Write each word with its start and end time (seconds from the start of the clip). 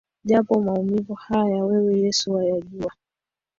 Japo 0.23 0.61
maumivu 0.61 1.13
haya 1.13 1.65
wewe 1.65 1.99
Yesu 2.01 2.31
wayajua 2.33 2.93